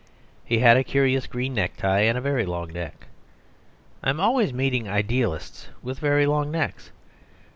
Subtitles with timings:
[0.43, 3.05] He had a curious green necktie and a very long neck;
[4.01, 6.89] I am always meeting idealists with very long necks.